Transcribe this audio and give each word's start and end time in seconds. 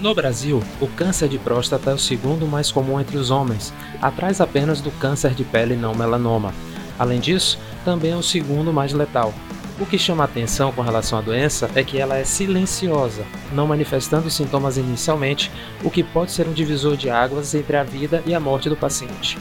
No 0.00 0.14
Brasil, 0.14 0.62
o 0.80 0.86
câncer 0.86 1.28
de 1.28 1.38
próstata 1.38 1.90
é 1.90 1.94
o 1.94 1.98
segundo 1.98 2.46
mais 2.46 2.70
comum 2.70 3.00
entre 3.00 3.16
os 3.16 3.32
homens, 3.32 3.74
atrás 4.00 4.40
apenas 4.40 4.80
do 4.80 4.92
câncer 4.92 5.34
de 5.34 5.42
pele 5.42 5.74
não 5.74 5.92
melanoma. 5.92 6.54
Além 6.96 7.18
disso, 7.18 7.58
também 7.84 8.12
é 8.12 8.16
o 8.16 8.22
segundo 8.22 8.72
mais 8.72 8.92
letal. 8.92 9.34
O 9.80 9.84
que 9.84 9.98
chama 9.98 10.22
atenção 10.22 10.70
com 10.70 10.82
relação 10.82 11.18
à 11.18 11.20
doença 11.20 11.68
é 11.74 11.82
que 11.82 11.98
ela 11.98 12.16
é 12.16 12.22
silenciosa, 12.22 13.24
não 13.52 13.66
manifestando 13.66 14.30
sintomas 14.30 14.76
inicialmente, 14.76 15.50
o 15.82 15.90
que 15.90 16.04
pode 16.04 16.30
ser 16.30 16.46
um 16.46 16.52
divisor 16.52 16.96
de 16.96 17.10
águas 17.10 17.52
entre 17.56 17.76
a 17.76 17.82
vida 17.82 18.22
e 18.24 18.32
a 18.34 18.40
morte 18.40 18.68
do 18.68 18.76
paciente. 18.76 19.36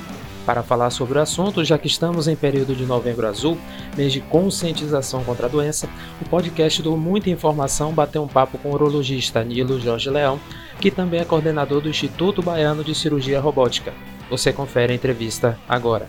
Para 0.48 0.64
falar 0.64 0.92
sobre 0.92 1.20
o 1.20 1.22
assunto, 1.22 1.62
já 1.66 1.78
que 1.78 1.88
estamos 1.88 2.26
em 2.26 2.36
período 2.36 2.74
de 2.74 2.86
Novembro 2.86 3.28
Azul, 3.28 3.58
mês 3.98 4.14
de 4.14 4.22
conscientização 4.22 5.22
contra 5.22 5.48
a 5.48 5.50
doença, 5.50 5.90
o 6.22 6.30
podcast 6.30 6.82
do 6.82 6.96
Muita 6.96 7.30
Informação 7.30 7.92
bateu 7.92 8.24
um 8.24 8.30
papo 8.30 8.58
com 8.58 8.70
o 8.70 8.74
urologista 8.74 9.44
Nilo 9.44 9.78
Jorge 9.78 10.10
Leão, 10.10 10.40
que 10.80 10.90
também 10.90 11.20
é 11.20 11.26
coordenador 11.26 11.82
do 11.82 11.90
Instituto 11.90 12.42
Baiano 12.42 12.82
de 12.82 12.96
Cirurgia 12.96 13.42
Robótica. 13.42 13.94
Você 14.30 14.54
confere 14.54 14.94
a 14.94 14.96
entrevista 14.96 15.60
agora. 15.68 16.08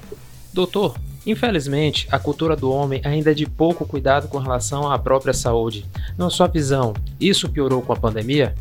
Doutor, 0.53 0.95
infelizmente, 1.27 2.07
a 2.09 2.19
cultura 2.21 2.55
do 2.55 2.71
homem 2.71 3.01
ainda 3.05 3.33
é 3.33 3.35
de 3.35 3.45
pouco 3.45 3.85
cuidado 3.85 4.29
com 4.29 4.39
relação 4.39 4.89
à 4.89 4.97
própria 5.01 5.35
saúde. 5.35 5.85
Na 6.17 6.31
sua 6.31 6.47
visão, 6.47 6.95
isso 7.21 7.49
piorou 7.49 7.83
com 7.83 7.93
a 7.93 7.97
pandemia? 7.97 8.55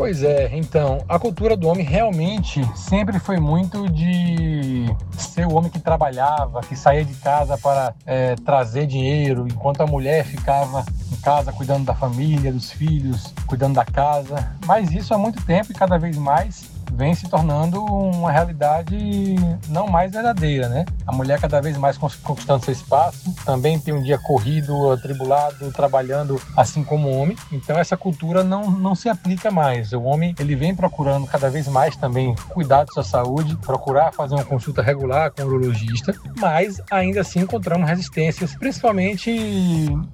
Pois 0.00 0.22
é, 0.22 0.48
então, 0.56 1.04
a 1.06 1.18
cultura 1.18 1.54
do 1.54 1.68
homem 1.68 1.84
realmente 1.84 2.66
sempre 2.74 3.18
foi 3.18 3.36
muito 3.36 3.86
de 3.86 4.86
ser 5.12 5.46
o 5.46 5.52
homem 5.52 5.70
que 5.70 5.78
trabalhava, 5.78 6.62
que 6.62 6.74
saía 6.74 7.04
de 7.04 7.12
casa 7.16 7.58
para 7.58 7.94
é, 8.06 8.34
trazer 8.36 8.86
dinheiro, 8.86 9.46
enquanto 9.46 9.82
a 9.82 9.86
mulher 9.86 10.24
ficava 10.24 10.86
em 11.12 11.16
casa 11.16 11.52
cuidando 11.52 11.84
da 11.84 11.94
família, 11.94 12.50
dos 12.50 12.72
filhos, 12.72 13.34
cuidando 13.46 13.74
da 13.74 13.84
casa. 13.84 14.56
Mas 14.64 14.90
isso 14.90 15.12
há 15.12 15.18
muito 15.18 15.44
tempo 15.44 15.70
e 15.70 15.74
cada 15.74 15.98
vez 15.98 16.16
mais 16.16 16.64
vem 16.92 17.14
se 17.14 17.28
tornando 17.28 17.82
uma 17.84 18.30
realidade 18.30 19.36
não 19.68 19.86
mais 19.86 20.12
verdadeira, 20.12 20.68
né? 20.68 20.84
A 21.06 21.12
mulher 21.12 21.40
cada 21.40 21.60
vez 21.60 21.76
mais 21.76 21.96
conquistando 21.98 22.64
seu 22.64 22.72
espaço, 22.72 23.34
também 23.44 23.78
tem 23.78 23.94
um 23.94 24.02
dia 24.02 24.18
corrido, 24.18 24.90
atribulado, 24.90 25.72
trabalhando 25.72 26.40
assim 26.56 26.82
como 26.84 27.08
o 27.08 27.16
homem. 27.16 27.36
Então 27.52 27.78
essa 27.78 27.96
cultura 27.96 28.42
não, 28.44 28.70
não 28.70 28.94
se 28.94 29.08
aplica 29.08 29.50
mais. 29.50 29.92
O 29.92 30.02
homem 30.02 30.34
ele 30.38 30.54
vem 30.54 30.74
procurando 30.74 31.26
cada 31.26 31.50
vez 31.50 31.68
mais 31.68 31.96
também 31.96 32.34
cuidar 32.50 32.84
de 32.84 32.92
sua 32.92 33.04
saúde, 33.04 33.56
procurar 33.56 34.12
fazer 34.12 34.34
uma 34.34 34.44
consulta 34.44 34.82
regular 34.82 35.30
com 35.30 35.42
o 35.42 35.46
urologista, 35.46 36.14
mas 36.36 36.80
ainda 36.90 37.20
assim 37.20 37.40
encontramos 37.40 37.88
resistências, 37.88 38.54
principalmente 38.54 39.30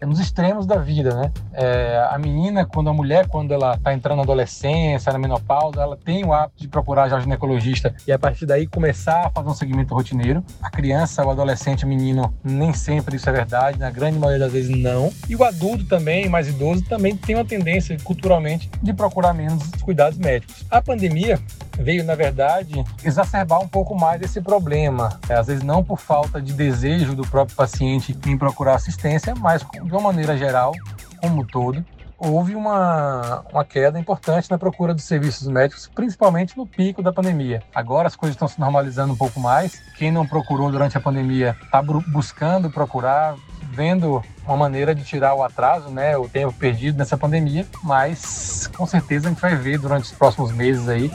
nos 0.02 0.20
extremos 0.20 0.66
da 0.66 0.76
vida, 0.76 1.14
né? 1.14 1.32
É, 1.52 2.06
a 2.10 2.18
menina, 2.18 2.64
quando 2.64 2.90
a 2.90 2.92
mulher, 2.92 3.28
quando 3.28 3.52
ela 3.52 3.74
está 3.74 3.92
entrando 3.92 4.18
na 4.18 4.22
adolescência, 4.22 5.12
na 5.12 5.18
menopausa, 5.18 5.82
ela 5.82 5.96
tem 5.96 6.24
o 6.24 6.32
hábito 6.32 6.62
de 6.62 6.65
de 6.66 6.70
procurar 6.70 7.08
já 7.08 7.16
o 7.16 7.20
ginecologista 7.20 7.94
e 8.06 8.12
a 8.12 8.18
partir 8.18 8.44
daí 8.44 8.66
começar 8.66 9.26
a 9.26 9.30
fazer 9.30 9.48
um 9.48 9.54
segmento 9.54 9.94
rotineiro. 9.94 10.44
A 10.60 10.70
criança, 10.70 11.24
o 11.24 11.30
adolescente, 11.30 11.84
o 11.84 11.88
menino, 11.88 12.34
nem 12.44 12.72
sempre 12.72 13.16
isso 13.16 13.28
é 13.28 13.32
verdade, 13.32 13.78
na 13.78 13.90
grande 13.90 14.18
maioria 14.18 14.44
das 14.44 14.52
vezes 14.52 14.76
não. 14.76 15.12
E 15.28 15.36
o 15.36 15.44
adulto 15.44 15.84
também, 15.84 16.28
mais 16.28 16.48
idoso, 16.48 16.84
também 16.84 17.16
tem 17.16 17.34
uma 17.34 17.44
tendência 17.44 17.96
culturalmente 18.02 18.70
de 18.82 18.92
procurar 18.92 19.32
menos 19.32 19.64
cuidados 19.82 20.18
médicos. 20.18 20.64
A 20.70 20.82
pandemia 20.82 21.40
veio, 21.78 22.04
na 22.04 22.14
verdade, 22.14 22.84
exacerbar 23.04 23.60
um 23.60 23.68
pouco 23.68 23.94
mais 23.94 24.20
esse 24.22 24.40
problema. 24.40 25.20
É, 25.28 25.34
às 25.34 25.46
vezes 25.46 25.62
não 25.62 25.84
por 25.84 25.98
falta 25.98 26.40
de 26.40 26.52
desejo 26.52 27.14
do 27.14 27.26
próprio 27.26 27.56
paciente 27.56 28.16
em 28.26 28.36
procurar 28.36 28.74
assistência, 28.74 29.34
mas 29.34 29.62
de 29.62 29.92
uma 29.92 30.00
maneira 30.00 30.36
geral, 30.36 30.72
como 31.20 31.42
um 31.42 31.46
todo, 31.46 31.84
houve 32.18 32.54
uma, 32.54 33.44
uma 33.52 33.64
queda 33.64 33.98
importante 33.98 34.50
na 34.50 34.58
procura 34.58 34.94
dos 34.94 35.04
serviços 35.04 35.46
médicos, 35.48 35.90
principalmente 35.94 36.56
no 36.56 36.66
pico 36.66 37.02
da 37.02 37.12
pandemia. 37.12 37.62
Agora 37.74 38.08
as 38.08 38.16
coisas 38.16 38.34
estão 38.34 38.48
se 38.48 38.58
normalizando 38.58 39.12
um 39.12 39.16
pouco 39.16 39.38
mais. 39.38 39.80
Quem 39.96 40.10
não 40.10 40.26
procurou 40.26 40.70
durante 40.70 40.96
a 40.96 41.00
pandemia 41.00 41.56
está 41.62 41.82
buscando 41.82 42.70
procurar, 42.70 43.36
vendo 43.72 44.22
uma 44.46 44.56
maneira 44.56 44.94
de 44.94 45.04
tirar 45.04 45.34
o 45.34 45.42
atraso, 45.42 45.90
né, 45.90 46.16
o 46.16 46.28
tempo 46.28 46.52
perdido 46.52 46.98
nessa 46.98 47.16
pandemia, 47.16 47.66
mas 47.82 48.66
com 48.68 48.86
certeza 48.86 49.26
a 49.26 49.30
gente 49.30 49.40
vai 49.40 49.56
ver 49.56 49.78
durante 49.78 50.04
os 50.04 50.12
próximos 50.12 50.52
meses 50.52 50.88
aí 50.88 51.10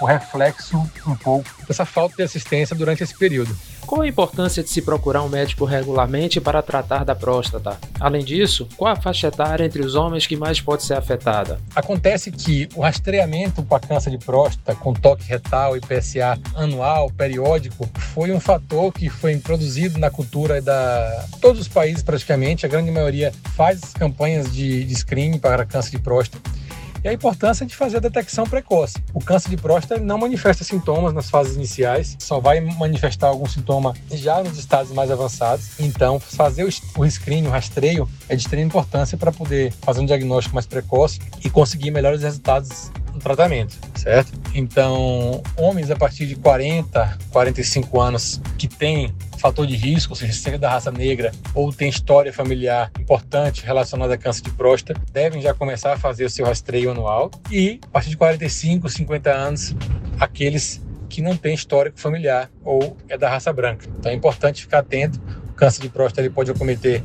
o 0.00 0.04
reflexo 0.04 0.78
um 1.06 1.16
pouco 1.16 1.48
dessa 1.66 1.84
falta 1.84 2.16
de 2.16 2.22
assistência 2.22 2.76
durante 2.76 3.02
esse 3.02 3.16
período. 3.16 3.56
Qual 3.88 4.02
a 4.02 4.06
importância 4.06 4.62
de 4.62 4.68
se 4.68 4.82
procurar 4.82 5.22
um 5.22 5.30
médico 5.30 5.64
regularmente 5.64 6.42
para 6.42 6.60
tratar 6.60 7.04
da 7.04 7.14
próstata? 7.14 7.78
Além 7.98 8.22
disso, 8.22 8.68
qual 8.76 8.92
a 8.92 8.96
faixa 8.96 9.28
etária 9.28 9.64
entre 9.64 9.80
os 9.80 9.94
homens 9.94 10.26
que 10.26 10.36
mais 10.36 10.60
pode 10.60 10.82
ser 10.82 10.92
afetada? 10.92 11.58
Acontece 11.74 12.30
que 12.30 12.68
o 12.76 12.82
rastreamento 12.82 13.62
para 13.62 13.80
câncer 13.80 14.10
de 14.10 14.18
próstata 14.18 14.74
com 14.74 14.92
toque 14.92 15.26
retal 15.26 15.74
e 15.74 15.80
PSA 15.80 16.38
anual, 16.54 17.10
periódico, 17.10 17.88
foi 18.12 18.30
um 18.30 18.38
fator 18.38 18.92
que 18.92 19.08
foi 19.08 19.32
introduzido 19.32 19.98
na 19.98 20.10
cultura 20.10 20.60
da 20.60 21.24
todos 21.40 21.58
os 21.58 21.68
países 21.68 22.02
praticamente, 22.02 22.66
a 22.66 22.68
grande 22.68 22.90
maioria 22.90 23.32
faz 23.56 23.94
campanhas 23.94 24.52
de, 24.52 24.84
de 24.84 24.94
screening 24.96 25.38
para 25.38 25.64
câncer 25.64 25.92
de 25.92 25.98
próstata 25.98 26.58
e 27.02 27.08
a 27.08 27.12
importância 27.12 27.64
de 27.64 27.74
fazer 27.74 27.98
a 27.98 28.00
detecção 28.00 28.44
precoce. 28.44 28.94
O 29.12 29.20
câncer 29.20 29.50
de 29.50 29.56
próstata 29.56 30.00
não 30.00 30.18
manifesta 30.18 30.64
sintomas 30.64 31.12
nas 31.12 31.30
fases 31.30 31.56
iniciais, 31.56 32.16
só 32.18 32.40
vai 32.40 32.60
manifestar 32.60 33.28
algum 33.28 33.46
sintoma 33.46 33.94
já 34.10 34.42
nos 34.42 34.58
estados 34.58 34.92
mais 34.92 35.10
avançados. 35.10 35.78
Então, 35.78 36.18
fazer 36.18 36.64
o 36.64 37.06
screening, 37.06 37.48
o 37.48 37.50
rastreio, 37.50 38.08
é 38.28 38.36
de 38.36 38.42
extrema 38.42 38.66
importância 38.66 39.16
para 39.16 39.32
poder 39.32 39.72
fazer 39.82 40.00
um 40.00 40.06
diagnóstico 40.06 40.54
mais 40.54 40.66
precoce 40.66 41.20
e 41.44 41.50
conseguir 41.50 41.90
melhores 41.90 42.22
resultados 42.22 42.90
no 43.12 43.20
tratamento, 43.20 43.76
certo? 43.94 44.32
Então, 44.54 45.42
homens 45.56 45.90
a 45.90 45.96
partir 45.96 46.26
de 46.26 46.36
40, 46.36 47.18
45 47.30 48.00
anos 48.00 48.40
que 48.56 48.68
têm 48.68 49.12
fator 49.38 49.66
de 49.66 49.76
risco, 49.76 50.12
ou 50.12 50.16
seja, 50.16 50.32
ser 50.32 50.58
da 50.58 50.70
raça 50.70 50.90
negra 50.90 51.32
ou 51.54 51.72
tem 51.72 51.88
história 51.88 52.32
familiar 52.32 52.90
importante 52.98 53.64
relacionada 53.64 54.14
a 54.14 54.18
câncer 54.18 54.42
de 54.42 54.50
próstata, 54.50 55.00
devem 55.12 55.40
já 55.40 55.54
começar 55.54 55.92
a 55.92 55.98
fazer 55.98 56.24
o 56.24 56.30
seu 56.30 56.44
rastreio 56.44 56.90
anual. 56.90 57.30
E 57.50 57.80
a 57.84 57.88
partir 57.88 58.10
de 58.10 58.16
45, 58.16 58.88
50 58.88 59.30
anos, 59.30 59.74
aqueles 60.18 60.82
que 61.08 61.22
não 61.22 61.36
têm 61.36 61.54
histórico 61.54 61.98
familiar 61.98 62.50
ou 62.64 62.96
é 63.08 63.16
da 63.16 63.28
raça 63.30 63.52
branca. 63.52 63.86
Então 63.98 64.12
é 64.12 64.14
importante 64.14 64.62
ficar 64.62 64.80
atento. 64.80 65.20
O 65.50 65.52
câncer 65.54 65.80
de 65.80 65.88
próstata 65.88 66.20
ele 66.20 66.30
pode 66.30 66.50
acometer 66.50 67.02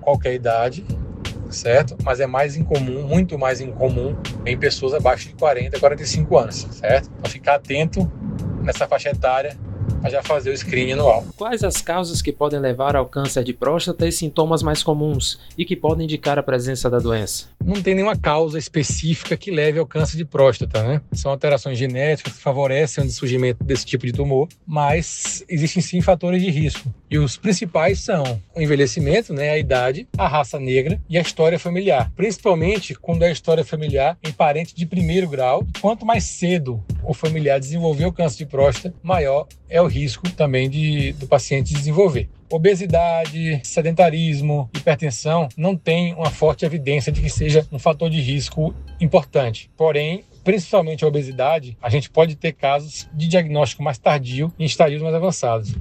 qualquer 0.00 0.34
idade, 0.34 0.84
certo? 1.50 1.96
Mas 2.02 2.20
é 2.20 2.26
mais 2.26 2.56
incomum, 2.56 3.06
muito 3.06 3.38
mais 3.38 3.60
incomum 3.60 4.16
em 4.46 4.56
pessoas 4.56 4.94
abaixo 4.94 5.28
de 5.28 5.34
40, 5.34 5.78
45 5.78 6.38
anos, 6.38 6.66
certo? 6.72 7.10
Então 7.18 7.30
ficar 7.30 7.56
atento 7.56 8.10
nessa 8.62 8.86
faixa 8.86 9.10
etária 9.10 9.56
a 10.02 10.10
já 10.10 10.22
fazer 10.22 10.50
o 10.50 10.56
screening 10.56 10.92
anual. 10.92 11.24
Quais 11.36 11.62
as 11.62 11.80
causas 11.80 12.20
que 12.20 12.32
podem 12.32 12.58
levar 12.58 12.96
ao 12.96 13.06
câncer 13.06 13.44
de 13.44 13.52
próstata 13.52 14.06
e 14.06 14.12
sintomas 14.12 14.62
mais 14.62 14.82
comuns 14.82 15.38
e 15.56 15.64
que 15.64 15.76
podem 15.76 16.04
indicar 16.04 16.38
a 16.38 16.42
presença 16.42 16.90
da 16.90 16.98
doença? 16.98 17.46
Não 17.64 17.80
tem 17.80 17.94
nenhuma 17.94 18.16
causa 18.16 18.58
específica 18.58 19.36
que 19.36 19.50
leve 19.50 19.78
ao 19.78 19.86
câncer 19.86 20.16
de 20.16 20.24
próstata, 20.24 20.82
né? 20.82 21.00
São 21.12 21.30
alterações 21.30 21.78
genéticas 21.78 22.32
que 22.32 22.40
favorecem 22.40 23.04
o 23.04 23.10
surgimento 23.10 23.62
desse 23.62 23.86
tipo 23.86 24.06
de 24.06 24.12
tumor, 24.12 24.48
mas 24.66 25.44
existem 25.48 25.82
sim 25.82 26.00
fatores 26.00 26.42
de 26.42 26.50
risco. 26.50 26.92
E 27.10 27.18
os 27.18 27.36
principais 27.36 28.00
são 28.00 28.40
o 28.54 28.60
envelhecimento, 28.60 29.32
né, 29.32 29.50
a 29.50 29.58
idade, 29.58 30.08
a 30.16 30.26
raça 30.26 30.58
negra 30.58 31.00
e 31.08 31.18
a 31.18 31.20
história 31.20 31.58
familiar. 31.58 32.10
Principalmente 32.16 32.94
quando 32.94 33.22
é 33.22 33.28
a 33.28 33.32
história 33.32 33.64
familiar 33.64 34.18
em 34.22 34.32
parente 34.32 34.74
de 34.74 34.86
primeiro 34.86 35.28
grau. 35.28 35.66
Quanto 35.80 36.06
mais 36.06 36.24
cedo 36.24 36.82
o 37.04 37.12
familiar 37.12 37.60
desenvolver 37.60 38.06
o 38.06 38.12
câncer 38.12 38.38
de 38.38 38.46
próstata, 38.46 38.94
maior 39.02 39.46
é 39.68 39.80
o 39.80 39.86
risco 39.92 40.30
também 40.32 40.68
de, 40.68 41.12
do 41.12 41.26
paciente 41.26 41.74
desenvolver. 41.74 42.28
Obesidade, 42.50 43.60
sedentarismo, 43.62 44.68
hipertensão 44.74 45.48
não 45.56 45.76
tem 45.76 46.14
uma 46.14 46.30
forte 46.30 46.64
evidência 46.64 47.12
de 47.12 47.20
que 47.20 47.30
seja 47.30 47.66
um 47.70 47.78
fator 47.78 48.10
de 48.10 48.20
risco 48.20 48.74
importante. 49.00 49.70
Porém, 49.76 50.24
principalmente 50.42 51.04
a 51.04 51.08
obesidade, 51.08 51.76
a 51.80 51.88
gente 51.88 52.10
pode 52.10 52.34
ter 52.36 52.52
casos 52.52 53.08
de 53.14 53.28
diagnóstico 53.28 53.82
mais 53.82 53.98
tardio 53.98 54.52
em 54.58 54.64
estadios 54.64 55.02
mais 55.02 55.14
avançados. 55.14 55.74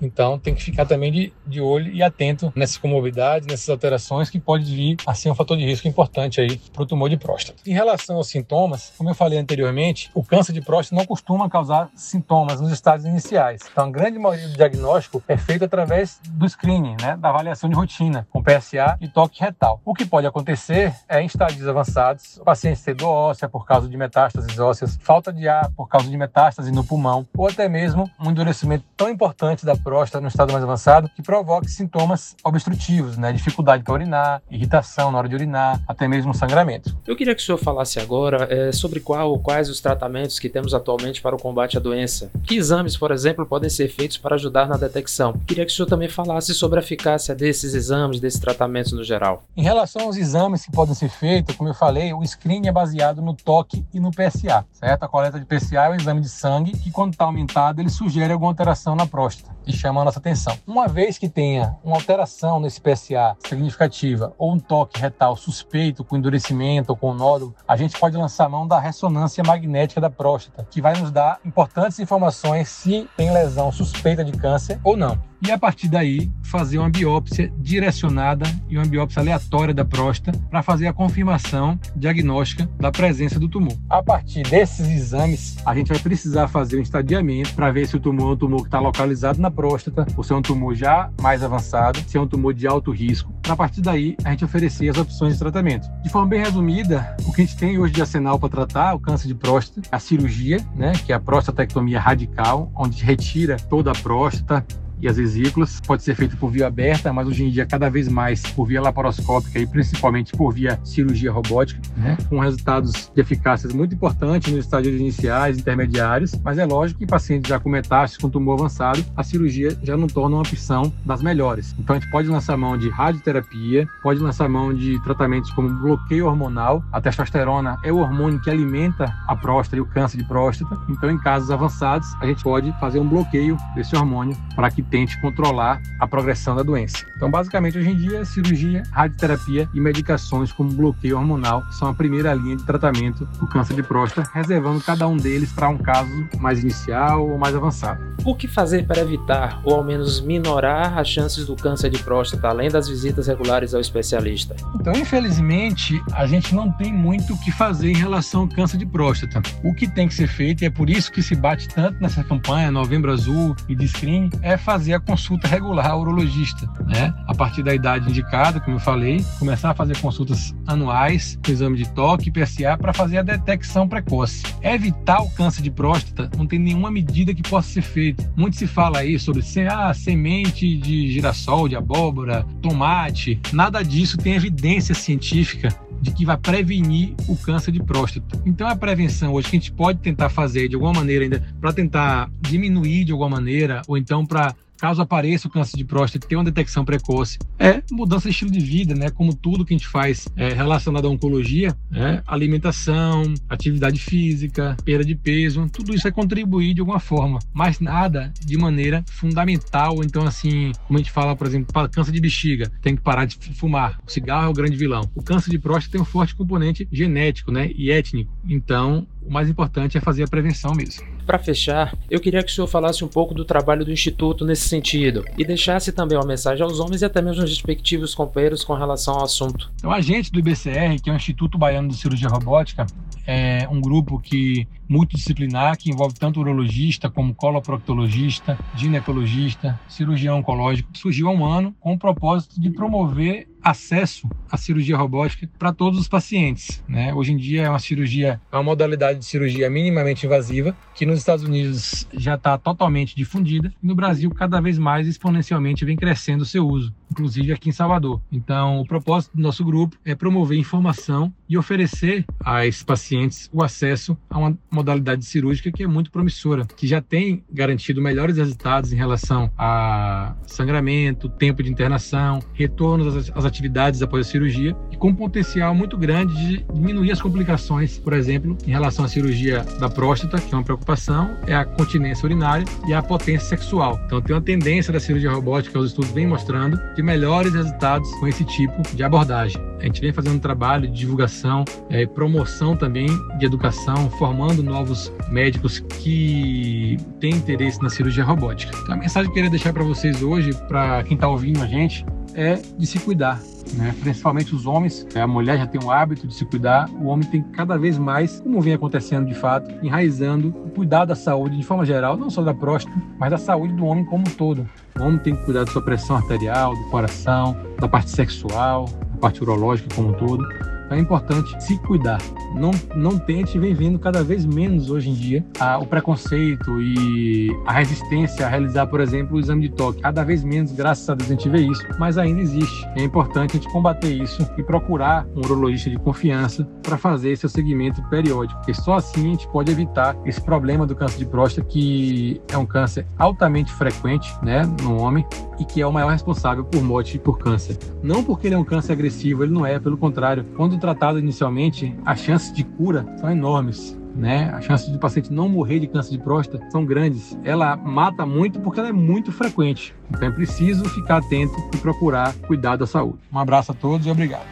Então 0.00 0.38
tem 0.38 0.54
que 0.54 0.62
ficar 0.62 0.86
também 0.86 1.12
de, 1.12 1.32
de 1.46 1.60
olho 1.60 1.92
e 1.92 2.02
atento 2.02 2.52
nessas 2.54 2.76
comorbidades, 2.76 3.46
nessas 3.46 3.68
alterações 3.68 4.30
que 4.30 4.38
pode 4.38 4.64
vir 4.64 4.96
a 5.06 5.14
ser 5.14 5.30
um 5.30 5.34
fator 5.34 5.56
de 5.56 5.64
risco 5.64 5.88
importante 5.88 6.40
aí 6.40 6.56
para 6.72 6.82
o 6.82 6.86
tumor 6.86 7.08
de 7.08 7.16
próstata. 7.16 7.58
Em 7.66 7.72
relação 7.72 8.16
aos 8.16 8.28
sintomas, 8.28 8.92
como 8.96 9.10
eu 9.10 9.14
falei 9.14 9.38
anteriormente, 9.38 10.10
o 10.14 10.22
câncer 10.22 10.52
de 10.52 10.60
próstata 10.60 10.96
não 10.96 11.06
costuma 11.06 11.48
causar 11.48 11.90
sintomas 11.94 12.60
nos 12.60 12.72
estádios 12.72 13.06
iniciais. 13.06 13.62
Então 13.70 13.86
a 13.86 13.90
grande 13.90 14.18
maioria 14.18 14.48
do 14.48 14.56
diagnóstico 14.56 15.22
é 15.26 15.36
feito 15.36 15.64
através 15.64 16.20
do 16.28 16.48
screening, 16.48 16.96
né, 17.00 17.16
da 17.16 17.28
avaliação 17.28 17.68
de 17.68 17.76
rotina, 17.76 18.26
com 18.30 18.42
PSA 18.42 18.96
e 19.00 19.08
toque 19.08 19.40
retal. 19.40 19.80
O 19.84 19.94
que 19.94 20.04
pode 20.04 20.26
acontecer 20.26 20.94
é 21.08 21.20
em 21.20 21.26
estádios 21.26 21.66
avançados, 21.66 22.36
o 22.38 22.44
paciente 22.44 22.82
ter 22.82 22.94
dor 22.94 23.10
óssea 23.10 23.48
por 23.48 23.66
causa 23.66 23.88
de 23.88 23.96
metástases 23.96 24.58
ósseas, 24.58 24.98
falta 25.00 25.32
de 25.32 25.48
ar 25.48 25.70
por 25.76 25.88
causa 25.88 26.08
de 26.08 26.16
metástase 26.16 26.72
no 26.72 26.84
pulmão, 26.84 27.26
ou 27.36 27.48
até 27.48 27.68
mesmo 27.68 28.10
um 28.20 28.30
endurecimento 28.30 28.84
tão 28.96 29.08
importante 29.08 29.64
da 29.64 29.76
próstata 29.86 30.20
no 30.20 30.26
estado 30.26 30.52
mais 30.52 30.64
avançado 30.64 31.08
que 31.14 31.22
provoque 31.22 31.70
sintomas 31.70 32.34
obstrutivos, 32.42 33.16
né? 33.16 33.32
Dificuldade 33.32 33.84
para 33.84 33.94
urinar, 33.94 34.42
irritação 34.50 35.12
na 35.12 35.18
hora 35.18 35.28
de 35.28 35.36
urinar, 35.36 35.80
até 35.86 36.08
mesmo 36.08 36.34
sangramento. 36.34 36.98
Eu 37.06 37.14
queria 37.14 37.36
que 37.36 37.40
o 37.40 37.44
senhor 37.44 37.58
falasse 37.58 38.00
agora 38.00 38.48
é, 38.50 38.72
sobre 38.72 38.98
qual, 38.98 39.38
quais 39.38 39.70
os 39.70 39.80
tratamentos 39.80 40.40
que 40.40 40.48
temos 40.48 40.74
atualmente 40.74 41.22
para 41.22 41.36
o 41.36 41.38
combate 41.40 41.76
à 41.76 41.80
doença. 41.80 42.32
Que 42.42 42.56
exames, 42.56 42.96
por 42.96 43.12
exemplo, 43.12 43.46
podem 43.46 43.70
ser 43.70 43.86
feitos 43.86 44.16
para 44.16 44.34
ajudar 44.34 44.66
na 44.66 44.76
detecção? 44.76 45.34
Queria 45.46 45.64
que 45.64 45.70
o 45.70 45.74
senhor 45.76 45.86
também 45.86 46.08
falasse 46.08 46.52
sobre 46.52 46.80
a 46.80 46.82
eficácia 46.82 47.32
desses 47.32 47.72
exames, 47.72 48.18
desses 48.18 48.40
tratamentos 48.40 48.90
no 48.90 49.04
geral. 49.04 49.44
Em 49.56 49.62
relação 49.62 50.02
aos 50.02 50.16
exames 50.16 50.64
que 50.64 50.72
podem 50.72 50.96
ser 50.96 51.10
feitos, 51.10 51.54
como 51.54 51.70
eu 51.70 51.74
falei, 51.74 52.12
o 52.12 52.26
screening 52.26 52.66
é 52.66 52.72
baseado 52.72 53.22
no 53.22 53.34
toque 53.34 53.86
e 53.94 54.00
no 54.00 54.10
PSA, 54.10 54.66
certo? 54.72 55.04
A 55.04 55.08
coleta 55.08 55.38
de 55.38 55.46
PSA 55.46 55.84
é 55.84 55.90
um 55.90 55.94
exame 55.94 56.20
de 56.22 56.28
sangue 56.28 56.72
que, 56.72 56.90
quando 56.90 57.12
está 57.12 57.24
aumentado, 57.24 57.80
ele 57.80 57.88
sugere 57.88 58.32
alguma 58.32 58.50
alteração 58.50 58.96
na 58.96 59.06
próstata 59.06 59.54
e 59.66 59.75
chama 59.76 60.00
a 60.00 60.04
nossa 60.04 60.18
atenção. 60.18 60.56
Uma 60.66 60.88
vez 60.88 61.18
que 61.18 61.28
tenha 61.28 61.76
uma 61.84 61.96
alteração 61.96 62.58
nesse 62.58 62.80
PSA 62.80 63.36
significativa 63.46 64.34
ou 64.38 64.52
um 64.52 64.58
toque 64.58 65.00
retal 65.00 65.36
suspeito 65.36 66.02
com 66.02 66.16
endurecimento 66.16 66.90
ou 66.90 66.96
com 66.96 67.14
nódulo, 67.14 67.54
a 67.66 67.76
gente 67.76 67.98
pode 67.98 68.16
lançar 68.16 68.48
mão 68.48 68.66
da 68.66 68.80
ressonância 68.80 69.44
magnética 69.44 70.00
da 70.00 70.10
próstata, 70.10 70.66
que 70.70 70.80
vai 70.80 70.98
nos 70.98 71.10
dar 71.10 71.38
importantes 71.44 71.98
informações 71.98 72.68
se 72.68 73.08
tem 73.16 73.32
lesão 73.32 73.70
suspeita 73.70 74.24
de 74.24 74.32
câncer 74.32 74.80
ou 74.82 74.96
não 74.96 75.18
e 75.42 75.50
a 75.50 75.58
partir 75.58 75.88
daí 75.88 76.30
fazer 76.42 76.78
uma 76.78 76.90
biópsia 76.90 77.52
direcionada 77.58 78.46
e 78.68 78.76
uma 78.76 78.86
biópsia 78.86 79.20
aleatória 79.20 79.74
da 79.74 79.84
próstata 79.84 80.38
para 80.50 80.62
fazer 80.62 80.86
a 80.86 80.92
confirmação 80.92 81.78
diagnóstica 81.94 82.68
da 82.78 82.90
presença 82.90 83.38
do 83.38 83.48
tumor. 83.48 83.76
A 83.88 84.02
partir 84.02 84.42
desses 84.44 84.88
exames, 84.88 85.56
a 85.64 85.74
gente 85.74 85.88
vai 85.88 85.98
precisar 85.98 86.48
fazer 86.48 86.78
um 86.78 86.82
estadiamento 86.82 87.54
para 87.54 87.70
ver 87.70 87.86
se 87.86 87.96
o 87.96 88.00
tumor 88.00 88.30
é 88.30 88.34
um 88.34 88.36
tumor 88.36 88.60
que 88.60 88.68
está 88.68 88.80
localizado 88.80 89.40
na 89.40 89.50
próstata, 89.50 90.06
ou 90.16 90.24
se 90.24 90.32
é 90.32 90.36
um 90.36 90.42
tumor 90.42 90.74
já 90.74 91.10
mais 91.20 91.42
avançado, 91.42 91.98
se 92.06 92.16
é 92.16 92.20
um 92.20 92.26
tumor 92.26 92.54
de 92.54 92.66
alto 92.66 92.90
risco. 92.90 93.32
A 93.48 93.56
partir 93.56 93.80
daí, 93.80 94.16
a 94.24 94.30
gente 94.30 94.44
oferecer 94.44 94.88
as 94.88 94.98
opções 94.98 95.34
de 95.34 95.38
tratamento. 95.38 95.88
De 96.02 96.08
forma 96.08 96.28
bem 96.28 96.40
resumida, 96.40 97.16
o 97.26 97.32
que 97.32 97.42
a 97.42 97.44
gente 97.44 97.56
tem 97.56 97.78
hoje 97.78 97.92
de 97.92 98.00
arsenal 98.00 98.38
para 98.38 98.48
tratar 98.48 98.94
o 98.94 99.00
câncer 99.00 99.28
de 99.28 99.34
próstata, 99.34 99.88
a 99.90 99.98
cirurgia, 99.98 100.64
né, 100.74 100.92
que 101.04 101.12
é 101.12 101.16
a 101.16 101.20
prostatectomia 101.20 102.00
radical, 102.00 102.70
onde 102.74 103.04
retira 103.04 103.56
toda 103.56 103.90
a 103.90 103.94
próstata, 103.94 104.64
e 105.00 105.08
as 105.08 105.16
vesículas. 105.16 105.80
Pode 105.80 106.02
ser 106.02 106.14
feito 106.14 106.36
por 106.36 106.50
via 106.50 106.66
aberta, 106.66 107.12
mas 107.12 107.26
hoje 107.26 107.44
em 107.44 107.50
dia 107.50 107.66
cada 107.66 107.88
vez 107.88 108.08
mais 108.08 108.42
por 108.42 108.66
via 108.66 108.80
laparoscópica 108.80 109.58
e 109.58 109.66
principalmente 109.66 110.32
por 110.32 110.52
via 110.52 110.78
cirurgia 110.84 111.30
robótica, 111.30 111.80
né? 111.96 112.16
com 112.28 112.38
resultados 112.38 113.10
de 113.14 113.20
eficácia 113.20 113.68
muito 113.74 113.94
importantes 113.94 114.52
nos 114.52 114.64
estádios 114.64 114.98
iniciais, 114.98 115.58
intermediários, 115.58 116.34
mas 116.42 116.58
é 116.58 116.64
lógico 116.64 117.00
que 117.00 117.06
pacientes 117.06 117.48
já 117.48 117.58
com 117.58 117.68
metástases, 117.68 118.16
com 118.16 118.28
tumor 118.28 118.54
avançado, 118.54 119.04
a 119.16 119.22
cirurgia 119.22 119.76
já 119.82 119.96
não 119.96 120.06
torna 120.06 120.36
uma 120.36 120.42
opção 120.42 120.92
das 121.04 121.22
melhores. 121.22 121.74
Então 121.78 121.96
a 121.96 121.98
gente 121.98 122.10
pode 122.10 122.28
lançar 122.28 122.56
mão 122.56 122.76
de 122.76 122.88
radioterapia, 122.88 123.86
pode 124.02 124.20
lançar 124.20 124.48
mão 124.48 124.74
de 124.74 125.02
tratamentos 125.02 125.50
como 125.50 125.68
bloqueio 125.68 126.26
hormonal. 126.26 126.82
A 126.92 127.00
testosterona 127.00 127.78
é 127.82 127.92
o 127.92 127.98
hormônio 127.98 128.40
que 128.40 128.50
alimenta 128.50 129.12
a 129.26 129.36
próstata 129.36 129.76
e 129.76 129.80
o 129.80 129.86
câncer 129.86 130.18
de 130.18 130.24
próstata. 130.24 130.78
Então 130.88 131.10
em 131.10 131.18
casos 131.18 131.50
avançados, 131.50 132.14
a 132.20 132.26
gente 132.26 132.42
pode 132.42 132.72
fazer 132.80 132.98
um 132.98 133.08
bloqueio 133.08 133.56
desse 133.74 133.96
hormônio 133.96 134.36
para 134.54 134.70
que 134.70 134.82
tente 134.90 135.20
controlar 135.20 135.80
a 135.98 136.06
progressão 136.06 136.54
da 136.54 136.62
doença. 136.62 137.06
Então, 137.16 137.30
basicamente, 137.30 137.78
hoje 137.78 137.90
em 137.90 137.96
dia, 137.96 138.24
cirurgia, 138.24 138.82
radioterapia 138.90 139.68
e 139.72 139.80
medicações 139.80 140.52
como 140.52 140.70
bloqueio 140.70 141.16
hormonal 141.16 141.64
são 141.72 141.88
a 141.88 141.94
primeira 141.94 142.32
linha 142.34 142.56
de 142.56 142.64
tratamento 142.64 143.26
do 143.38 143.46
câncer 143.46 143.74
de 143.74 143.82
próstata, 143.82 144.30
reservando 144.32 144.80
cada 144.80 145.06
um 145.08 145.16
deles 145.16 145.52
para 145.52 145.68
um 145.68 145.78
caso 145.78 146.10
mais 146.38 146.60
inicial 146.60 147.28
ou 147.28 147.38
mais 147.38 147.54
avançado. 147.54 148.02
O 148.24 148.34
que 148.34 148.48
fazer 148.48 148.86
para 148.86 149.00
evitar 149.00 149.60
ou 149.64 149.74
ao 149.74 149.84
menos 149.84 150.20
minorar 150.20 150.98
as 150.98 151.08
chances 151.08 151.46
do 151.46 151.56
câncer 151.56 151.90
de 151.90 151.98
próstata, 151.98 152.48
além 152.48 152.70
das 152.70 152.88
visitas 152.88 153.26
regulares 153.26 153.74
ao 153.74 153.80
especialista? 153.80 154.56
Então, 154.74 154.92
infelizmente, 154.94 156.00
a 156.12 156.26
gente 156.26 156.54
não 156.54 156.70
tem 156.70 156.92
muito 156.92 157.34
o 157.34 157.40
que 157.40 157.50
fazer 157.50 157.90
em 157.90 157.96
relação 157.96 158.42
ao 158.42 158.48
câncer 158.48 158.78
de 158.78 158.86
próstata. 158.86 159.42
O 159.62 159.74
que 159.74 159.88
tem 159.88 160.08
que 160.08 160.14
ser 160.14 160.28
feito, 160.28 160.62
e 160.62 160.66
é 160.66 160.70
por 160.70 160.90
isso 160.90 161.10
que 161.10 161.22
se 161.22 161.34
bate 161.34 161.68
tanto 161.68 162.00
nessa 162.00 162.22
campanha 162.22 162.70
Novembro 162.70 163.12
Azul 163.12 163.54
e 163.68 163.74
de 163.74 163.86
screening, 163.88 164.30
é 164.42 164.56
fazer 164.56 164.75
fazer 164.76 164.92
a 164.92 165.00
consulta 165.00 165.48
regular 165.48 165.86
ao 165.86 166.02
urologista, 166.02 166.68
né? 166.86 167.14
A 167.26 167.34
partir 167.34 167.62
da 167.62 167.74
idade 167.74 168.10
indicada, 168.10 168.60
como 168.60 168.76
eu 168.76 168.80
falei, 168.80 169.24
começar 169.38 169.70
a 169.70 169.74
fazer 169.74 169.96
consultas 169.98 170.54
anuais, 170.66 171.38
com 171.42 171.50
exame 171.50 171.78
de 171.78 171.88
toque, 171.88 172.30
PSA, 172.30 172.76
para 172.76 172.92
fazer 172.92 173.16
a 173.16 173.22
detecção 173.22 173.88
precoce. 173.88 174.42
Evitar 174.60 175.22
o 175.22 175.30
câncer 175.30 175.62
de 175.62 175.70
próstata 175.70 176.30
não 176.36 176.46
tem 176.46 176.58
nenhuma 176.58 176.90
medida 176.90 177.32
que 177.32 177.42
possa 177.42 177.70
ser 177.70 177.80
feita. 177.80 178.30
Muito 178.36 178.56
se 178.56 178.66
fala 178.66 178.98
aí 178.98 179.18
sobre 179.18 179.42
ah, 179.66 179.94
semente 179.94 180.76
de 180.76 181.10
girassol, 181.10 181.70
de 181.70 181.74
abóbora, 181.74 182.44
tomate. 182.60 183.40
Nada 183.54 183.82
disso 183.82 184.18
tem 184.18 184.34
evidência 184.34 184.94
científica 184.94 185.70
de 186.00 186.10
que 186.10 186.24
vai 186.24 186.36
prevenir 186.36 187.14
o 187.26 187.36
câncer 187.36 187.72
de 187.72 187.82
próstata. 187.82 188.40
Então 188.44 188.68
a 188.68 188.76
prevenção 188.76 189.32
hoje 189.32 189.48
que 189.48 189.56
a 189.56 189.58
gente 189.58 189.72
pode 189.72 190.00
tentar 190.00 190.28
fazer 190.28 190.68
de 190.68 190.74
alguma 190.74 190.92
maneira 190.92 191.24
ainda 191.24 191.42
para 191.60 191.72
tentar 191.72 192.30
diminuir 192.40 193.04
de 193.04 193.12
alguma 193.12 193.30
maneira 193.30 193.82
ou 193.88 193.96
então 193.96 194.24
para 194.24 194.54
caso 194.76 195.02
apareça 195.02 195.48
o 195.48 195.50
câncer 195.50 195.76
de 195.76 195.84
próstata, 195.84 196.26
ter 196.26 196.36
uma 196.36 196.44
detecção 196.44 196.84
precoce, 196.84 197.38
é 197.58 197.82
mudança 197.90 198.28
de 198.28 198.30
estilo 198.30 198.50
de 198.50 198.60
vida, 198.60 198.94
né? 198.94 199.10
Como 199.10 199.34
tudo 199.34 199.64
que 199.64 199.74
a 199.74 199.76
gente 199.76 199.88
faz 199.88 200.28
é, 200.36 200.52
relacionado 200.52 201.06
à 201.06 201.10
oncologia, 201.10 201.76
né? 201.90 202.22
alimentação, 202.26 203.34
atividade 203.48 203.98
física, 203.98 204.76
perda 204.84 205.04
de 205.04 205.14
peso, 205.14 205.68
tudo 205.72 205.94
isso 205.94 206.06
é 206.06 206.10
contribuir 206.10 206.74
de 206.74 206.80
alguma 206.80 207.00
forma, 207.00 207.38
mas 207.52 207.80
nada 207.80 208.32
de 208.44 208.56
maneira 208.56 209.04
fundamental. 209.10 210.02
Então, 210.04 210.26
assim, 210.26 210.72
como 210.86 210.98
a 210.98 211.02
gente 211.02 211.10
fala, 211.10 211.34
por 211.36 211.46
exemplo, 211.46 211.72
para 211.72 211.88
câncer 211.88 212.12
de 212.12 212.20
bexiga, 212.20 212.70
tem 212.82 212.96
que 212.96 213.02
parar 213.02 213.24
de 213.24 213.36
fumar. 213.54 214.00
O 214.06 214.10
cigarro 214.10 214.46
é 214.46 214.48
o 214.48 214.52
grande 214.52 214.76
vilão. 214.76 215.10
O 215.14 215.22
câncer 215.22 215.50
de 215.50 215.58
próstata 215.58 215.92
tem 215.92 216.00
um 216.00 216.04
forte 216.04 216.34
componente 216.34 216.88
genético, 216.90 217.50
né? 217.50 217.70
E 217.74 217.90
étnico. 217.90 218.32
Então, 218.48 219.06
o 219.26 219.32
mais 219.32 219.48
importante 219.48 219.98
é 219.98 220.00
fazer 220.00 220.22
a 220.22 220.28
prevenção 220.28 220.72
mesmo. 220.72 221.04
Para 221.26 221.38
fechar, 221.38 221.96
eu 222.08 222.20
queria 222.20 222.42
que 222.42 222.50
o 222.50 222.54
senhor 222.54 222.66
falasse 222.68 223.04
um 223.04 223.08
pouco 223.08 223.34
do 223.34 223.44
trabalho 223.44 223.84
do 223.84 223.92
Instituto 223.92 224.44
nesse 224.44 224.68
sentido 224.68 225.24
e 225.36 225.44
deixasse 225.44 225.90
também 225.92 226.16
uma 226.16 226.26
mensagem 226.26 226.62
aos 226.62 226.78
homens 226.78 227.02
e 227.02 227.04
até 227.04 227.20
mesmo 227.20 227.42
aos 227.42 227.50
respectivos 227.50 228.14
companheiros 228.14 228.64
com 228.64 228.74
relação 228.74 229.14
ao 229.14 229.24
assunto. 229.24 229.70
O 229.82 229.90
agente 229.90 230.30
do 230.30 230.38
IBCR, 230.38 231.00
que 231.02 231.10
é 231.10 231.12
o 231.12 231.16
Instituto 231.16 231.58
Baiano 231.58 231.88
de 231.88 231.96
Cirurgia 231.96 232.28
Robótica, 232.28 232.86
é 233.26 233.66
um 233.68 233.80
grupo 233.80 234.20
que 234.20 234.68
multidisciplinar 234.88 235.76
que 235.76 235.90
envolve 235.90 236.14
tanto 236.14 236.40
urologista 236.40 237.10
como 237.10 237.34
coloproctologista, 237.34 238.58
ginecologista, 238.74 239.78
cirurgião 239.88 240.38
oncológico. 240.38 240.90
Surgiu 240.92 241.28
há 241.28 241.32
um 241.32 241.44
ano 241.44 241.74
com 241.80 241.92
o 241.92 241.98
propósito 241.98 242.60
de 242.60 242.70
promover 242.70 243.48
acesso 243.62 244.28
à 244.50 244.56
cirurgia 244.56 244.96
robótica 244.96 245.48
para 245.58 245.72
todos 245.72 245.98
os 245.98 246.06
pacientes. 246.06 246.84
Né? 246.88 247.12
Hoje 247.12 247.32
em 247.32 247.36
dia 247.36 247.62
é 247.62 247.68
uma 247.68 247.80
cirurgia, 247.80 248.40
é 248.52 248.56
uma 248.56 248.62
modalidade 248.62 249.18
de 249.18 249.24
cirurgia 249.24 249.68
minimamente 249.68 250.24
invasiva 250.24 250.76
que 250.94 251.04
nos 251.04 251.18
Estados 251.18 251.44
Unidos 251.44 252.06
já 252.12 252.36
está 252.36 252.56
totalmente 252.56 253.16
difundida 253.16 253.72
e 253.82 253.86
no 253.86 253.94
Brasil 253.94 254.30
cada 254.30 254.60
vez 254.60 254.78
mais 254.78 255.08
exponencialmente 255.08 255.84
vem 255.84 255.96
crescendo 255.96 256.42
o 256.42 256.46
seu 256.46 256.66
uso, 256.66 256.94
inclusive 257.10 257.52
aqui 257.52 257.68
em 257.68 257.72
Salvador. 257.72 258.20
Então, 258.30 258.80
o 258.80 258.86
propósito 258.86 259.36
do 259.36 259.42
nosso 259.42 259.64
grupo 259.64 259.96
é 260.04 260.14
promover 260.14 260.58
informação 260.58 261.32
e 261.48 261.56
oferecer 261.56 262.24
a 262.44 262.66
esses 262.66 262.82
pacientes 262.82 263.48
o 263.52 263.62
acesso 263.62 264.16
a 264.28 264.38
uma 264.38 264.58
modalidade 264.70 265.24
cirúrgica 265.24 265.70
que 265.70 265.82
é 265.82 265.86
muito 265.86 266.10
promissora, 266.10 266.66
que 266.76 266.86
já 266.86 267.00
tem 267.00 267.44
garantido 267.50 268.02
melhores 268.02 268.36
resultados 268.36 268.92
em 268.92 268.96
relação 268.96 269.50
a 269.56 270.34
sangramento, 270.46 271.28
tempo 271.28 271.62
de 271.62 271.70
internação, 271.70 272.40
retorno 272.52 273.06
às, 273.08 273.44
atividades 273.44 274.02
após 274.02 274.26
a 274.26 274.30
cirurgia 274.30 274.76
e 274.90 274.96
com 274.96 275.14
potencial 275.14 275.74
muito 275.74 275.96
grande 275.96 276.34
de 276.34 276.64
diminuir 276.72 277.12
as 277.12 277.22
complicações, 277.22 277.98
por 277.98 278.12
exemplo, 278.12 278.56
em 278.66 278.70
relação 278.70 279.04
à 279.04 279.08
cirurgia 279.08 279.64
da 279.78 279.88
próstata, 279.88 280.40
que 280.40 280.54
é 280.54 280.56
uma 280.56 280.64
preocupação, 280.64 281.36
é 281.46 281.54
a 281.54 281.64
continência 281.64 282.26
urinária 282.26 282.64
e 282.86 282.92
a 282.92 283.02
potência 283.02 283.48
sexual. 283.48 284.00
Então 284.06 284.20
tem 284.20 284.34
uma 284.34 284.42
tendência 284.42 284.92
da 284.92 285.00
cirurgia 285.00 285.30
robótica, 285.30 285.78
os 285.78 285.90
estudos 285.90 286.10
vêm 286.10 286.26
mostrando, 286.26 286.78
de 286.96 287.02
melhores 287.02 287.52
resultados 287.52 288.10
com 288.16 288.26
esse 288.26 288.44
tipo 288.44 288.82
de 288.94 289.04
abordagem. 289.04 289.60
A 289.78 289.84
gente 289.84 290.00
vem 290.00 290.12
fazendo 290.12 290.36
um 290.36 290.38
trabalho 290.38 290.88
de 290.88 290.98
divulgação 290.98 291.64
e 291.90 292.02
é, 292.02 292.06
promoção 292.06 292.74
também 292.74 293.06
de 293.38 293.44
educação, 293.44 294.10
formando 294.12 294.62
novos 294.62 295.12
médicos 295.28 295.78
que 295.78 296.96
têm 297.20 297.32
interesse 297.32 297.80
na 297.82 297.90
cirurgia 297.90 298.24
robótica. 298.24 298.72
Então, 298.82 298.94
a 298.94 298.98
mensagem 298.98 299.24
que 299.26 299.32
eu 299.32 299.34
queria 299.34 299.50
deixar 299.50 299.72
para 299.72 299.84
vocês 299.84 300.22
hoje, 300.22 300.52
para 300.66 301.04
quem 301.04 301.14
está 301.14 301.28
ouvindo 301.28 301.62
a 301.62 301.66
gente, 301.66 302.04
é 302.36 302.60
de 302.76 302.86
se 302.86 303.00
cuidar. 303.00 303.40
Né? 303.74 303.94
Principalmente 304.00 304.54
os 304.54 304.66
homens, 304.66 305.06
a 305.14 305.26
mulher 305.26 305.58
já 305.58 305.66
tem 305.66 305.82
o 305.82 305.90
hábito 305.90 306.26
de 306.26 306.34
se 306.34 306.44
cuidar, 306.44 306.88
o 306.90 307.06
homem 307.06 307.28
tem 307.28 307.42
cada 307.42 307.76
vez 307.76 307.98
mais, 307.98 308.40
como 308.40 308.60
vem 308.60 308.74
acontecendo 308.74 309.26
de 309.26 309.34
fato, 309.34 309.74
enraizando 309.82 310.48
o 310.48 310.70
cuidado 310.70 311.08
da 311.08 311.16
saúde 311.16 311.56
de 311.56 311.64
forma 311.64 311.84
geral, 311.84 312.16
não 312.16 312.30
só 312.30 312.42
da 312.42 312.54
próstata, 312.54 312.96
mas 313.18 313.30
da 313.30 313.38
saúde 313.38 313.72
do 313.72 313.84
homem 313.84 314.04
como 314.04 314.22
um 314.28 314.30
todo. 314.30 314.68
O 314.98 315.02
homem 315.02 315.18
tem 315.18 315.34
que 315.34 315.44
cuidar 315.44 315.64
da 315.64 315.72
sua 315.72 315.82
pressão 315.82 316.16
arterial, 316.16 316.76
do 316.76 316.84
coração, 316.90 317.56
da 317.80 317.88
parte 317.88 318.10
sexual, 318.10 318.84
da 319.14 319.18
parte 319.18 319.42
urológica 319.42 319.88
como 319.94 320.10
um 320.10 320.12
todo. 320.12 320.46
Então 320.86 320.96
é 320.96 321.00
importante 321.00 321.62
se 321.62 321.76
cuidar. 321.78 322.18
Não, 322.54 322.70
não 322.94 323.18
tente, 323.18 323.58
vem 323.58 323.74
vendo 323.74 323.98
cada 323.98 324.22
vez 324.22 324.46
menos 324.46 324.90
hoje 324.90 325.10
em 325.10 325.14
dia 325.14 325.44
a, 325.60 325.78
o 325.78 325.86
preconceito 325.86 326.80
e 326.80 327.50
a 327.66 327.72
resistência 327.72 328.46
a 328.46 328.48
realizar, 328.48 328.86
por 328.86 329.00
exemplo, 329.00 329.36
o 329.36 329.40
exame 329.40 329.68
de 329.68 329.74
toque. 329.74 330.00
Cada 330.00 330.24
vez 330.24 330.42
menos, 330.42 330.72
graças 330.72 331.08
a 331.08 331.14
Deus, 331.14 331.30
a 331.30 331.34
gente 331.34 331.48
vê 331.48 331.60
isso, 331.60 331.82
mas 331.98 332.16
ainda 332.16 332.40
existe. 332.40 332.88
É 332.96 333.02
importante 333.02 333.56
a 333.56 333.60
gente 333.60 333.70
combater 333.70 334.10
isso 334.10 334.48
e 334.56 334.62
procurar 334.62 335.26
um 335.34 335.40
urologista 335.40 335.90
de 335.90 335.98
confiança 335.98 336.66
para 336.82 336.96
fazer 336.96 337.32
esse 337.32 337.48
segmento 337.48 338.02
periódico, 338.08 338.58
porque 338.60 338.74
só 338.74 338.94
assim 338.94 339.28
a 339.28 339.30
gente 339.30 339.48
pode 339.48 339.70
evitar 339.70 340.16
esse 340.24 340.40
problema 340.40 340.86
do 340.86 340.94
câncer 340.94 341.18
de 341.18 341.26
próstata, 341.26 341.66
que 341.66 342.40
é 342.48 342.56
um 342.56 342.66
câncer 342.66 343.06
altamente 343.18 343.72
frequente 343.72 344.32
né, 344.42 344.62
no 344.82 345.00
homem 345.00 345.26
e 345.58 345.64
que 345.64 345.80
é 345.80 345.86
o 345.86 345.92
maior 345.92 346.10
responsável 346.10 346.64
por 346.64 346.82
morte 346.82 347.18
por 347.18 347.38
câncer. 347.38 347.78
Não 348.02 348.22
porque 348.22 348.46
ele 348.46 348.54
é 348.54 348.58
um 348.58 348.64
câncer 348.64 348.92
agressivo, 348.92 349.42
ele 349.42 349.52
não 349.52 349.64
é, 349.64 349.78
pelo 349.78 349.96
contrário. 349.96 350.44
Quando 350.56 350.75
tratado 350.78 351.18
inicialmente, 351.18 351.94
as 352.04 352.20
chances 352.20 352.52
de 352.52 352.64
cura 352.64 353.06
são 353.20 353.30
enormes. 353.30 353.96
Né? 354.14 354.50
As 354.54 354.64
chances 354.64 354.88
do 354.88 354.98
paciente 354.98 355.30
não 355.30 355.46
morrer 355.46 355.78
de 355.78 355.86
câncer 355.86 356.12
de 356.12 356.18
próstata 356.18 356.64
são 356.70 356.86
grandes. 356.86 357.38
Ela 357.44 357.76
mata 357.76 358.24
muito 358.24 358.58
porque 358.60 358.80
ela 358.80 358.88
é 358.88 358.92
muito 358.92 359.30
frequente. 359.30 359.94
Então 360.10 360.26
é 360.26 360.30
preciso 360.30 360.86
ficar 360.86 361.18
atento 361.18 361.54
e 361.74 361.76
procurar 361.76 362.32
cuidar 362.46 362.76
da 362.76 362.86
saúde. 362.86 363.18
Um 363.30 363.38
abraço 363.38 363.72
a 363.72 363.74
todos 363.74 364.06
e 364.06 364.10
obrigado. 364.10 364.46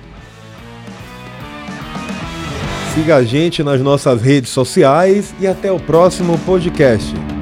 Siga 2.95 3.17
a 3.17 3.25
gente 3.25 3.63
nas 3.63 3.81
nossas 3.81 4.23
redes 4.23 4.51
sociais 4.51 5.35
e 5.41 5.47
até 5.47 5.73
o 5.73 5.81
próximo 5.81 6.39
podcast. 6.41 7.34